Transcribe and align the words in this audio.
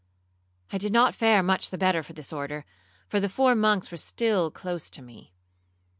I 0.73 0.79
did 0.79 0.91
not 0.91 1.13
fare 1.13 1.43
much 1.43 1.69
the 1.69 1.77
better 1.77 2.01
for 2.01 2.13
this 2.13 2.33
order, 2.33 2.65
for 3.07 3.19
the 3.19 3.29
four 3.29 3.53
monks 3.53 3.91
were 3.91 3.97
still 3.97 4.49
close 4.49 4.89
to 4.89 5.01
me. 5.03 5.35